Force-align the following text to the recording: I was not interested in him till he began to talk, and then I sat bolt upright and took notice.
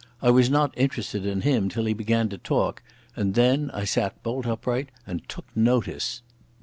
I 0.19 0.31
was 0.31 0.49
not 0.49 0.73
interested 0.75 1.27
in 1.27 1.41
him 1.41 1.69
till 1.69 1.85
he 1.85 1.93
began 1.93 2.27
to 2.29 2.39
talk, 2.39 2.81
and 3.15 3.35
then 3.35 3.69
I 3.69 3.83
sat 3.83 4.23
bolt 4.23 4.47
upright 4.47 4.89
and 5.05 5.21
took 5.29 5.45
notice. 5.55 6.23